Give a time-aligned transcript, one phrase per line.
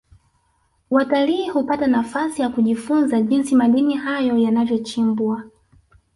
[0.89, 5.43] watalii hupata nafasi ya kujifunza jinsi madini hayo yanavyochimbwa